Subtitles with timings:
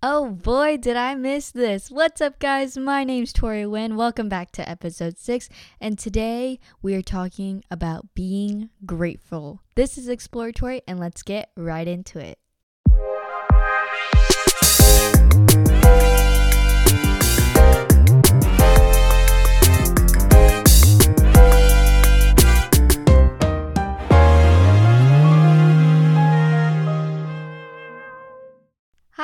[0.00, 1.90] Oh boy, did I miss this.
[1.90, 2.78] What's up, guys?
[2.78, 3.96] My name's Tori Wynn.
[3.96, 5.48] Welcome back to episode six.
[5.80, 9.60] And today we are talking about being grateful.
[9.74, 12.38] This is exploratory, and let's get right into it.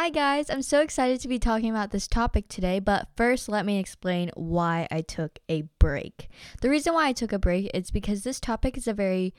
[0.04, 0.50] Hi, guys.
[0.50, 4.30] I'm so excited to be talking about this topic today, but first, let me explain
[4.34, 6.28] why I took a break.
[6.60, 9.32] The reason why I took a break is because this topic is a very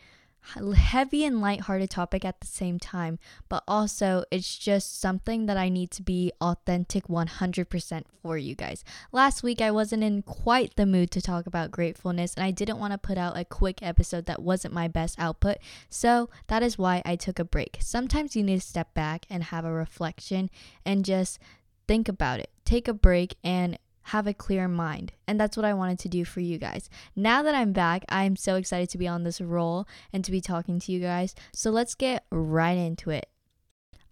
[0.76, 5.70] heavy and lighthearted topic at the same time, but also it's just something that I
[5.70, 8.84] need to be authentic 100% for you guys.
[9.12, 12.80] Last week, I wasn't in quite the mood to talk about gratefulness, and I didn't
[12.80, 15.58] want to put out a quick episode that wasn't my best output,
[15.90, 17.77] so that is why I took a break.
[17.80, 20.49] Sometimes you need to step back and have a reflection
[20.85, 21.40] and just
[21.88, 22.49] think about it.
[22.66, 23.77] Take a break and
[24.09, 25.13] have a clear mind.
[25.27, 26.89] And that's what I wanted to do for you guys.
[27.15, 30.41] Now that I'm back, I'm so excited to be on this roll and to be
[30.41, 31.34] talking to you guys.
[31.53, 33.29] So let's get right into it.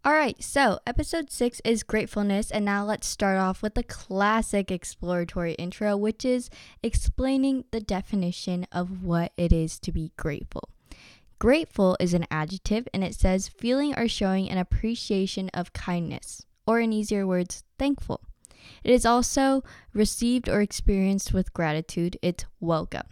[0.06, 4.70] All right, so episode six is gratefulness, and now let's start off with the classic
[4.70, 6.50] exploratory intro, which is
[6.82, 10.68] explaining the definition of what it is to be grateful.
[11.40, 16.82] Grateful is an adjective, and it says feeling or showing an appreciation of kindness, or
[16.82, 18.20] in easier words, thankful.
[18.84, 22.18] It is also received or experienced with gratitude.
[22.22, 23.08] It's welcome.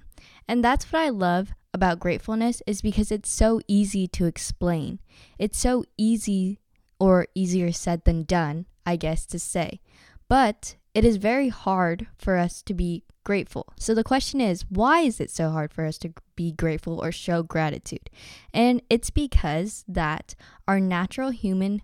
[0.47, 4.99] And that's what I love about gratefulness is because it's so easy to explain.
[5.39, 6.59] It's so easy
[6.99, 9.79] or easier said than done, I guess to say.
[10.27, 13.73] But it is very hard for us to be grateful.
[13.77, 17.11] So the question is, why is it so hard for us to be grateful or
[17.11, 18.09] show gratitude?
[18.53, 20.35] And it's because that
[20.67, 21.81] our natural human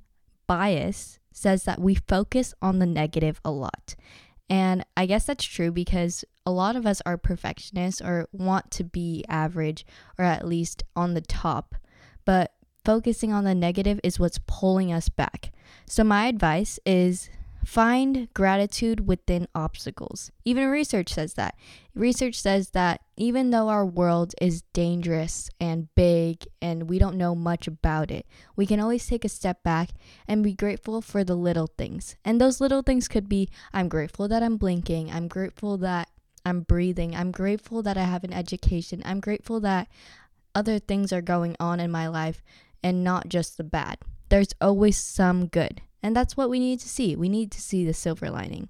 [0.48, 3.96] bias says that we focus on the negative a lot.
[4.50, 8.84] And I guess that's true because a lot of us are perfectionists or want to
[8.84, 9.86] be average
[10.18, 11.76] or at least on the top.
[12.26, 12.54] But
[12.84, 15.52] focusing on the negative is what's pulling us back.
[15.86, 17.30] So, my advice is
[17.68, 20.32] Find gratitude within obstacles.
[20.46, 21.58] Even research says that.
[21.94, 27.36] Research says that even though our world is dangerous and big and we don't know
[27.36, 29.90] much about it, we can always take a step back
[30.30, 32.16] and be grateful for the little things.
[32.24, 36.10] And those little things could be I'm grateful that I'm blinking, I'm grateful that
[36.46, 39.90] I'm breathing, I'm grateful that I have an education, I'm grateful that
[40.56, 42.42] other things are going on in my life
[42.82, 43.98] and not just the bad.
[44.30, 45.82] There's always some good.
[46.02, 47.16] And that's what we need to see.
[47.16, 48.70] We need to see the silver lining.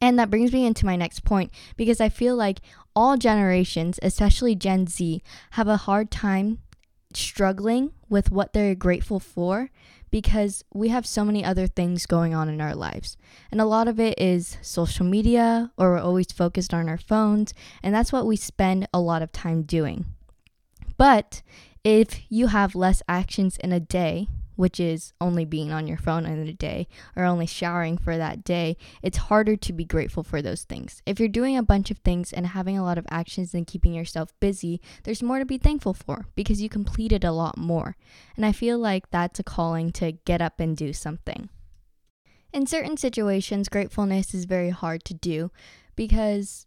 [0.00, 2.60] And that brings me into my next point because I feel like
[2.96, 5.22] all generations, especially Gen Z,
[5.52, 6.58] have a hard time
[7.12, 9.70] struggling with what they're grateful for
[10.10, 13.16] because we have so many other things going on in our lives.
[13.50, 17.54] And a lot of it is social media, or we're always focused on our phones,
[17.82, 20.06] and that's what we spend a lot of time doing.
[20.96, 21.42] But
[21.84, 24.28] if you have less actions in a day,
[24.60, 28.44] which is only being on your phone in a day or only showering for that
[28.44, 31.00] day, it's harder to be grateful for those things.
[31.06, 33.94] If you're doing a bunch of things and having a lot of actions and keeping
[33.94, 37.96] yourself busy, there's more to be thankful for because you completed a lot more.
[38.36, 41.48] And I feel like that's a calling to get up and do something.
[42.52, 45.50] In certain situations, gratefulness is very hard to do
[45.96, 46.66] because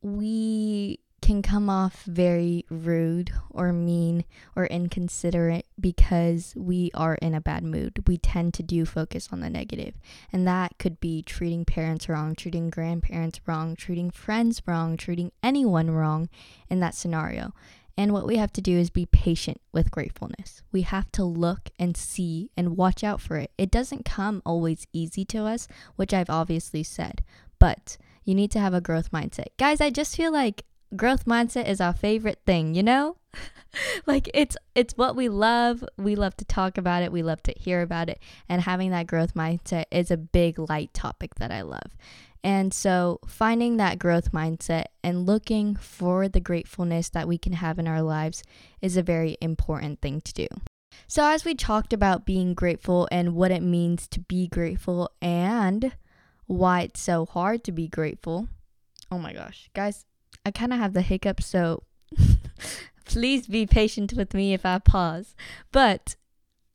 [0.00, 7.40] we can come off very rude or mean or inconsiderate because we are in a
[7.40, 8.04] bad mood.
[8.06, 9.94] We tend to do focus on the negative.
[10.32, 15.90] And that could be treating parents wrong, treating grandparents wrong, treating friends wrong, treating anyone
[15.90, 16.28] wrong
[16.68, 17.52] in that scenario.
[17.98, 20.62] And what we have to do is be patient with gratefulness.
[20.70, 23.52] We have to look and see and watch out for it.
[23.56, 25.66] It doesn't come always easy to us,
[25.96, 27.24] which I've obviously said,
[27.58, 29.46] but you need to have a growth mindset.
[29.56, 33.16] Guys, I just feel like growth mindset is our favorite thing, you know?
[34.06, 35.84] like it's it's what we love.
[35.96, 39.06] We love to talk about it, we love to hear about it, and having that
[39.06, 41.96] growth mindset is a big light topic that I love.
[42.46, 47.78] And so, finding that growth mindset and looking for the gratefulness that we can have
[47.78, 48.44] in our lives
[48.80, 50.46] is a very important thing to do.
[51.08, 55.92] So, as we talked about being grateful and what it means to be grateful and
[56.46, 58.48] why it's so hard to be grateful,
[59.10, 60.04] oh my gosh, guys,
[60.44, 61.82] I kind of have the hiccup, so
[63.04, 65.34] please be patient with me if I pause.
[65.72, 66.16] But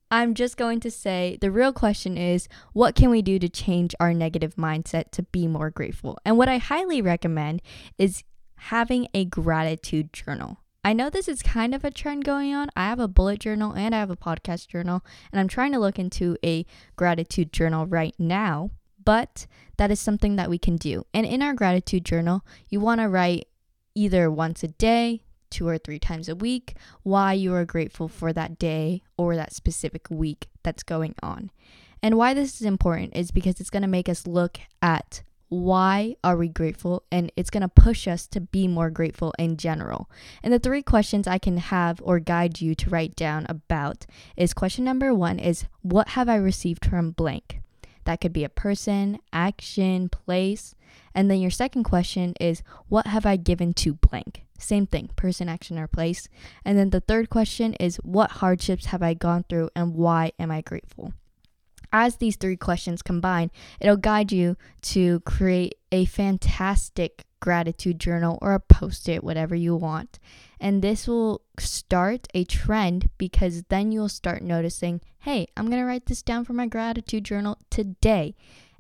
[0.10, 3.96] I'm just going to say the real question is what can we do to change
[4.00, 6.20] our negative mindset to be more grateful?
[6.26, 7.62] And what I highly recommend
[7.98, 8.24] is
[8.56, 10.58] having a gratitude journal.
[10.84, 12.70] I know this is kind of a trend going on.
[12.76, 15.80] I have a bullet journal and I have a podcast journal, and I'm trying to
[15.80, 16.66] look into a
[16.96, 18.72] gratitude journal right now,
[19.04, 21.06] but that is something that we can do.
[21.14, 23.48] And in our gratitude journal, you want to write
[23.96, 28.34] either once a day, two or three times a week, why you are grateful for
[28.34, 31.52] that day or that specific week that's going on.
[32.02, 36.16] And why this is important is because it's going to make us look at why
[36.24, 40.10] are we grateful and it's going to push us to be more grateful in general.
[40.42, 44.06] And the three questions I can have or guide you to write down about
[44.38, 47.60] is question number 1 is what have I received from blank?
[48.06, 50.76] That could be a person, action, place.
[51.14, 54.46] And then your second question is what have I given to blank?
[54.58, 56.28] Same thing, person, action, or place.
[56.64, 60.52] And then the third question is what hardships have I gone through and why am
[60.52, 61.14] I grateful?
[61.92, 68.54] as these three questions combine, it'll guide you to create a fantastic gratitude journal or
[68.54, 70.18] a post it, whatever you want.
[70.60, 75.86] And this will start a trend because then you'll start noticing hey, I'm going to
[75.86, 78.36] write this down for my gratitude journal today.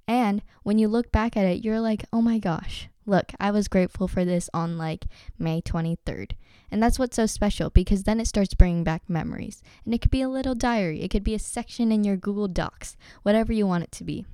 [0.08, 3.68] And when you look back at it, you're like, oh my gosh, look, I was
[3.68, 5.06] grateful for this on like
[5.38, 6.31] May 23rd.
[6.72, 9.62] And that's what's so special because then it starts bringing back memories.
[9.86, 12.48] And it could be a little diary, it could be a section in your Google
[12.48, 14.25] Docs, whatever you want it to be.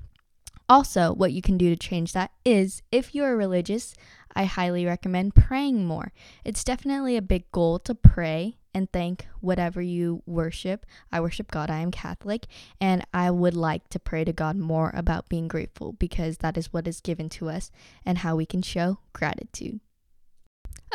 [0.70, 3.96] Also, what you can do to change that is if you are religious,
[4.36, 6.12] I highly recommend praying more.
[6.44, 10.86] It's definitely a big goal to pray and thank whatever you worship.
[11.12, 12.46] I worship God, I am Catholic,
[12.80, 16.72] and I would like to pray to God more about being grateful because that is
[16.72, 17.72] what is given to us
[18.06, 19.80] and how we can show gratitude.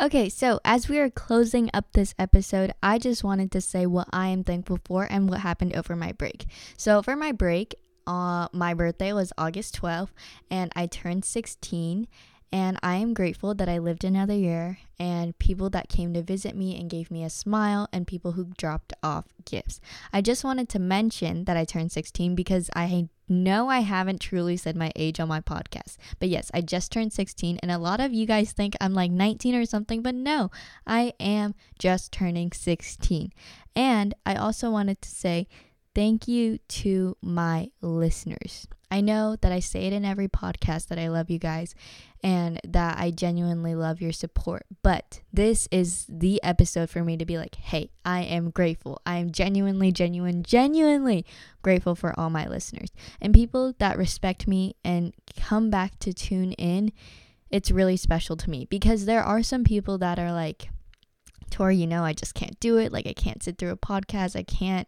[0.01, 4.07] Okay, so as we are closing up this episode, I just wanted to say what
[4.11, 6.45] I am thankful for and what happened over my break.
[6.77, 7.75] So, for my break,
[8.07, 10.11] uh, my birthday was August 12th,
[10.49, 12.07] and I turned 16
[12.53, 16.55] and I am grateful that I lived another year and people that came to visit
[16.55, 19.81] me and gave me a smile and people who dropped off gifts.
[20.13, 24.55] I just wanted to mention that I turned 16 because I know I haven't truly
[24.55, 25.97] said my age on my podcast.
[26.19, 29.09] But yes, I just turned 16 and a lot of you guys think I'm like
[29.09, 30.51] 19 or something, but no,
[30.85, 33.33] I am just turning 16.
[33.75, 35.47] And I also wanted to say
[35.95, 38.67] thank you to my listeners.
[38.93, 41.73] I know that I say it in every podcast that I love you guys
[42.23, 44.65] and that I genuinely love your support.
[44.83, 49.01] But this is the episode for me to be like, hey, I am grateful.
[49.03, 51.25] I am genuinely, genuine, genuinely
[51.63, 56.51] grateful for all my listeners and people that respect me and come back to tune
[56.53, 56.91] in.
[57.49, 60.69] It's really special to me because there are some people that are like,
[61.49, 62.91] Tori, you know, I just can't do it.
[62.91, 64.35] Like, I can't sit through a podcast.
[64.35, 64.87] I can't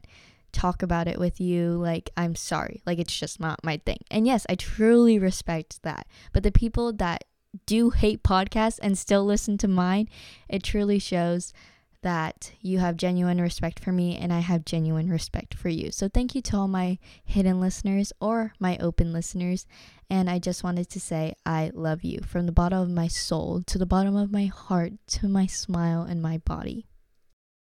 [0.56, 1.72] talk about it with you.
[1.74, 2.82] Like, I'm sorry.
[2.86, 4.00] Like, it's just not my thing.
[4.10, 6.08] And yes, I truly respect that.
[6.34, 7.26] But the people that
[7.66, 10.08] do hate podcasts and still listen to mine,
[10.50, 11.54] it truly shows
[12.02, 15.92] that you have genuine respect for me and I have genuine respect for you.
[15.92, 19.66] So, thank you to all my hidden listeners or my open listeners.
[20.10, 23.64] And I just wanted to say, I love you from the bottom of my soul
[23.66, 26.86] to the bottom of my heart to my smile and my body.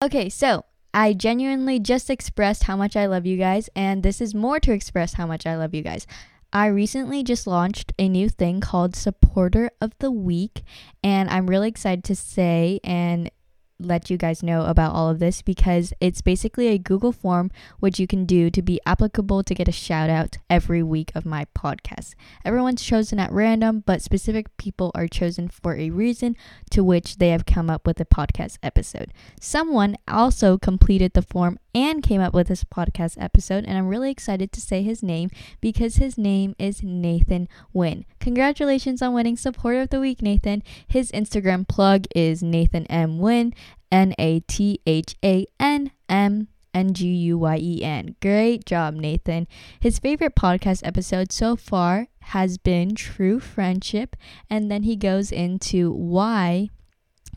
[0.02, 0.66] Okay, so
[0.96, 4.72] I genuinely just expressed how much I love you guys, and this is more to
[4.72, 6.06] express how much I love you guys.
[6.54, 10.62] I recently just launched a new thing called Supporter of the Week,
[11.04, 13.31] and I'm really excited to say and
[13.78, 17.99] let you guys know about all of this because it's basically a Google form which
[17.99, 21.46] you can do to be applicable to get a shout out every week of my
[21.56, 22.14] podcast.
[22.44, 26.36] Everyone's chosen at random, but specific people are chosen for a reason
[26.70, 29.12] to which they have come up with a podcast episode.
[29.41, 34.10] Someone also completed the form and came up with this podcast episode, and I'm really
[34.10, 35.29] excited to say his name
[35.60, 38.05] because his name is Nathan Nguyen.
[38.19, 40.62] Congratulations on winning Supporter of the Week, Nathan.
[40.89, 43.19] His Instagram plug is Nathan M.
[43.19, 43.53] Nguyen.
[43.90, 48.16] N A T H A N M N G U Y E N.
[48.20, 49.46] Great job, Nathan.
[49.81, 54.16] His favorite podcast episode so far has been True Friendship,
[54.50, 56.69] and then he goes into why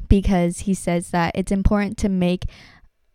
[0.07, 2.45] because he says that it's important to make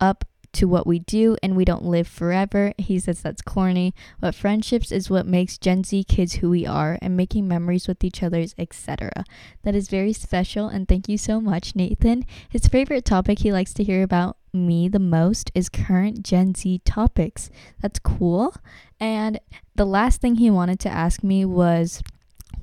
[0.00, 0.24] up
[0.54, 2.72] to what we do and we don't live forever.
[2.78, 6.98] He says that's corny, but friendships is what makes Gen Z kids who we are
[7.02, 9.24] and making memories with each other's, etc.
[9.62, 12.24] That is very special and thank you so much, Nathan.
[12.48, 16.80] His favorite topic he likes to hear about me the most is current Gen Z
[16.84, 17.50] topics.
[17.80, 18.54] That's cool.
[19.00, 19.40] And
[19.74, 22.02] the last thing he wanted to ask me was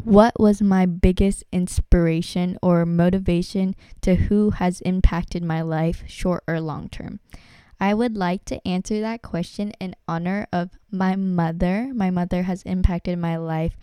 [0.03, 6.59] what was my biggest inspiration or motivation to who has impacted my life, short or
[6.59, 7.19] long term?
[7.81, 11.89] I would like to answer that question in honor of my mother.
[11.95, 13.75] My mother has impacted my life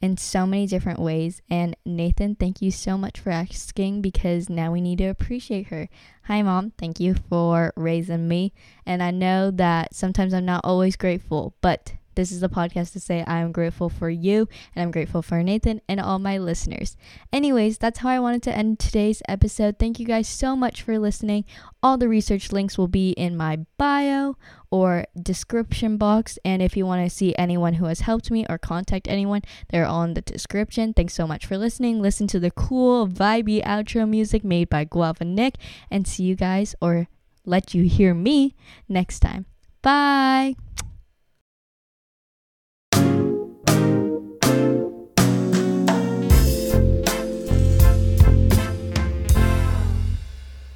[0.00, 1.42] in so many different ways.
[1.50, 5.88] And Nathan, thank you so much for asking because now we need to appreciate her.
[6.24, 6.70] Hi, Mom.
[6.78, 8.52] Thank you for raising me.
[8.86, 13.00] And I know that sometimes I'm not always grateful, but this is the podcast to
[13.00, 16.96] say I'm grateful for you and I'm grateful for Nathan and all my listeners.
[17.32, 19.78] Anyways, that's how I wanted to end today's episode.
[19.78, 21.44] Thank you guys so much for listening.
[21.82, 24.36] All the research links will be in my bio
[24.70, 26.38] or description box.
[26.44, 29.86] And if you want to see anyone who has helped me or contact anyone, they're
[29.86, 30.94] all in the description.
[30.94, 32.00] Thanks so much for listening.
[32.00, 35.56] Listen to the cool, vibey outro music made by Guavanic
[35.90, 37.08] and see you guys or
[37.44, 38.54] let you hear me
[38.88, 39.46] next time.
[39.82, 40.54] Bye.